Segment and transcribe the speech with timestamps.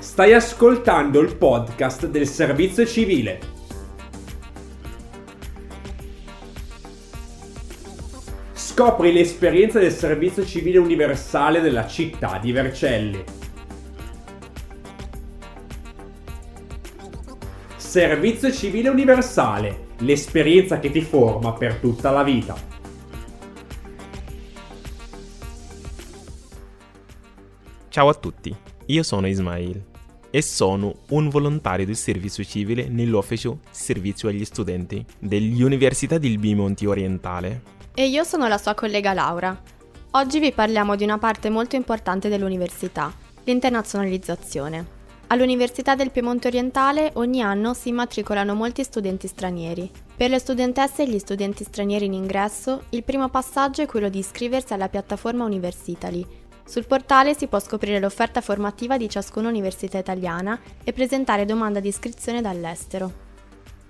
[0.00, 3.38] Stai ascoltando il podcast del servizio civile.
[8.54, 13.22] Scopri l'esperienza del servizio civile universale della città di Vercelli.
[17.76, 22.56] Servizio civile universale, l'esperienza che ti forma per tutta la vita.
[27.90, 28.56] Ciao a tutti,
[28.86, 29.88] io sono Ismail
[30.30, 37.62] e sono un volontario del servizio civile nell'ufficio Servizio agli Studenti dell'Università del Bimonti Orientale.
[37.94, 39.60] E io sono la sua collega Laura.
[40.12, 43.12] Oggi vi parliamo di una parte molto importante dell'università,
[43.44, 44.98] l'internazionalizzazione.
[45.28, 49.88] All'Università del Piemonte Orientale ogni anno si immatricolano molti studenti stranieri.
[50.16, 54.18] Per le studentesse e gli studenti stranieri in ingresso, il primo passaggio è quello di
[54.18, 56.26] iscriversi alla piattaforma Universitali,
[56.70, 61.88] sul portale si può scoprire l'offerta formativa di ciascuna università italiana e presentare domanda di
[61.88, 63.28] iscrizione dall'estero.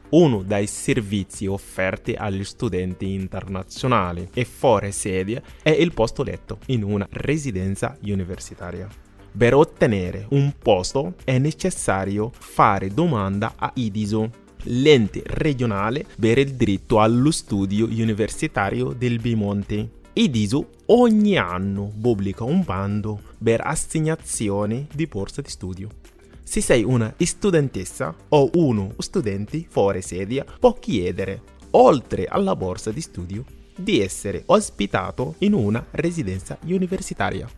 [0.09, 6.83] Uno dei servizi offerti agli studenti internazionali e fuori sede è il posto letto in
[6.83, 8.89] una residenza universitaria.
[9.37, 14.31] Per ottenere un posto è necessario fare domanda a IDISO,
[14.65, 22.65] l'ente regionale per il diritto allo studio universitario del Bimonte IDISO ogni anno pubblica un
[22.65, 25.89] bando per assegnazione di borsa di studio.
[26.43, 33.01] Se sei una studentessa o uno studente fuori sedia, può chiedere, oltre alla borsa di
[33.01, 33.45] studio,
[33.77, 37.49] di essere ospitato in una residenza universitaria.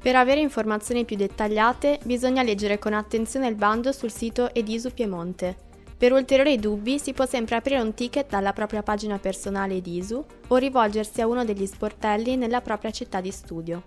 [0.00, 5.66] Per avere informazioni più dettagliate bisogna leggere con attenzione il bando sul sito Edisu Piemonte
[5.98, 10.24] per ulteriori dubbi si può sempre aprire un ticket dalla propria pagina personale di ISU
[10.46, 13.82] o rivolgersi a uno degli sportelli nella propria città di studio.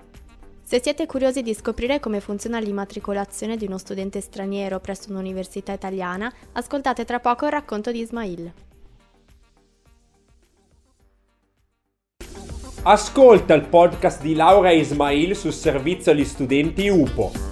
[0.62, 6.32] Se siete curiosi di scoprire come funziona l'immatricolazione di uno studente straniero presso un'università italiana,
[6.52, 8.54] ascoltate tra poco il racconto di Ismail.
[12.84, 17.51] Ascolta il podcast di Laura e Ismail sul servizio agli studenti UPO.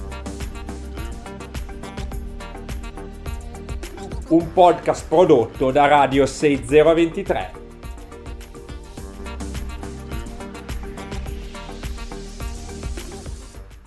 [4.29, 7.51] Un podcast prodotto da Radio 6023.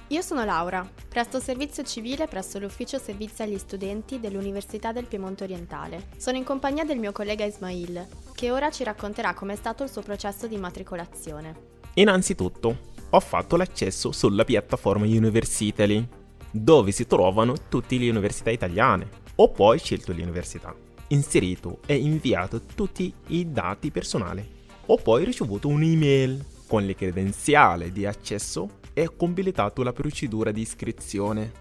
[0.08, 6.08] Io sono Laura, presto servizio civile presso l'ufficio servizi agli studenti dell'Università del Piemonte Orientale.
[6.16, 8.04] Sono in compagnia del mio collega Ismail,
[8.34, 11.54] che ora ci racconterà com'è stato il suo processo di matricolazione.
[11.94, 16.04] Innanzitutto, ho fatto l'accesso sulla piattaforma Universitali,
[16.50, 20.74] dove si trovano tutte le università italiane ho poi scelto l'università,
[21.08, 24.46] inserito e inviato tutti i dati personali.
[24.86, 31.52] Ho poi ricevuto un'email con le credenziali di accesso e completato la procedura di iscrizione.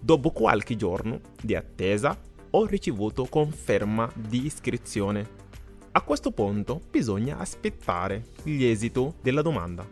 [0.00, 2.18] Dopo qualche giorno di attesa
[2.50, 5.38] ho ricevuto conferma di iscrizione.
[5.92, 9.86] A questo punto bisogna aspettare l'esito della domanda.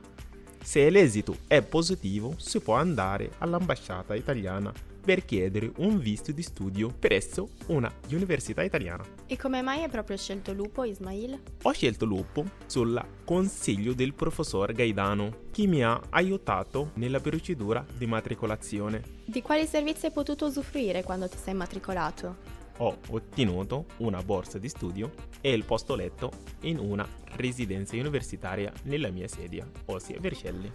[0.61, 4.73] Se l'esito è positivo si può andare all'ambasciata italiana
[5.05, 9.05] per chiedere un visto di studio presso una università italiana.
[9.27, 11.41] E come mai hai proprio scelto Lupo, Ismail?
[11.63, 18.07] Ho scelto Lupo sul consiglio del professor Gaidano, che mi ha aiutato nella procedura di
[18.07, 19.03] matricolazione.
[19.25, 22.57] Di quali servizi hai potuto usufruire quando ti sei matricolato?
[22.79, 26.31] Ho ottenuto una borsa di studio e il posto letto
[26.61, 30.71] in una residenza universitaria nella mia sedia, ossia Vercelli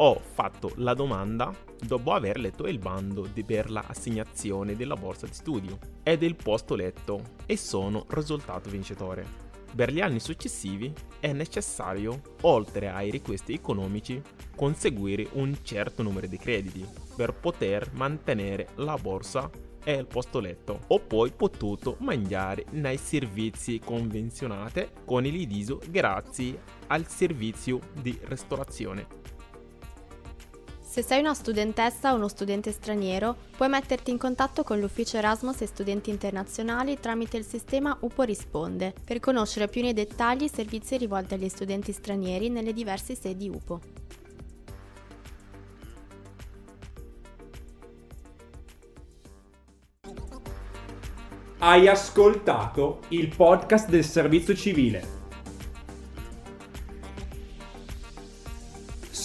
[0.00, 5.78] ho fatto la domanda dopo aver letto il bando per l'assegnazione della borsa di studio
[6.02, 9.46] e del posto letto e sono risultato vincitore.
[9.74, 14.20] Per gli anni successivi è necessario, oltre ai requisiti economici,
[14.56, 19.50] conseguire un certo numero di crediti per poter mantenere la borsa
[19.84, 20.80] e il posto letto.
[20.88, 29.37] Ho poi potuto mangiare nei servizi convenzionati con il IDISO grazie al servizio di ristorazione.
[30.98, 35.60] Se sei una studentessa o uno studente straniero, puoi metterti in contatto con l'ufficio Erasmus
[35.60, 40.96] e studenti internazionali tramite il sistema UPO Risponde per conoscere più nei dettagli i servizi
[40.96, 43.80] rivolti agli studenti stranieri nelle diverse sedi UPO.
[51.58, 55.17] Hai ascoltato il podcast del servizio civile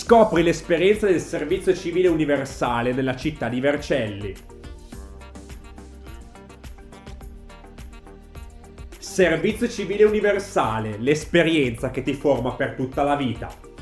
[0.05, 4.33] Scopri l'esperienza del servizio civile universale nella città di Vercelli.
[9.00, 13.72] Servizio civile universale, l'esperienza che ti forma per tutta la vita.